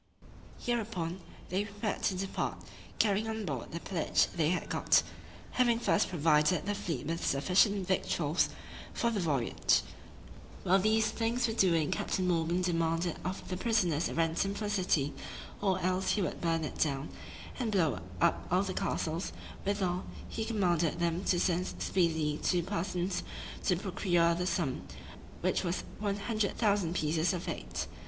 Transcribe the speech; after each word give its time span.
Hereupon, 0.59 1.21
they 1.49 1.63
prepared 1.63 2.01
to 2.05 2.15
depart, 2.15 2.57
carrying 2.97 3.27
on 3.27 3.45
board 3.45 3.65
all 3.65 3.69
the 3.71 3.79
pillage 3.79 4.25
they 4.35 4.49
had 4.49 4.67
got, 4.67 5.03
having 5.51 5.77
first 5.77 6.09
provided 6.09 6.65
the 6.65 6.73
fleet 6.73 7.05
with 7.05 7.23
sufficient 7.23 7.85
victuals 7.87 8.49
for 8.95 9.11
the 9.11 9.19
voyage. 9.19 9.81
While 10.63 10.79
these 10.79 11.11
things 11.11 11.47
were 11.47 11.53
doing 11.53 11.91
Captain 11.91 12.27
Morgan 12.27 12.63
demanded 12.63 13.19
of 13.23 13.47
the 13.47 13.55
prisoners 13.57 14.09
a 14.09 14.15
ransom 14.15 14.55
for 14.55 14.63
the 14.63 14.71
city, 14.71 15.13
or 15.61 15.79
else 15.81 16.13
he 16.13 16.23
would 16.23 16.41
burn 16.41 16.63
it 16.63 16.79
down, 16.79 17.09
and 17.59 17.71
blow 17.71 17.99
up 18.19 18.47
all 18.49 18.63
the 18.63 18.73
castles; 18.73 19.31
withal, 19.65 20.03
he 20.27 20.45
commanded 20.45 20.97
them 20.97 21.23
to 21.25 21.39
send 21.39 21.67
speedily 21.77 22.39
two 22.41 22.63
persons, 22.63 23.21
to 23.65 23.75
procure 23.75 24.33
the 24.33 24.47
sum, 24.47 24.81
which 25.41 25.63
was 25.63 25.83
100,000 25.99 26.95
pieces 26.95 27.33
of 27.33 27.47
eight. 27.47 27.85